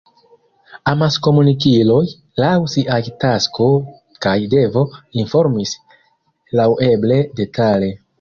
[0.91, 2.05] Amaskomunikiloj,
[2.43, 3.67] laŭ siaj tasko
[4.27, 4.83] kaj devo,
[5.25, 5.75] informis
[6.61, 7.91] laŭeble detale.